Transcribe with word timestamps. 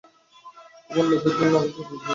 তোমার 0.87 1.05
লোভের 1.09 1.33
জন্য 1.37 1.51
আমাকে 1.51 1.69
দোষ 1.69 1.87
দিও 1.89 1.99
না। 1.99 2.07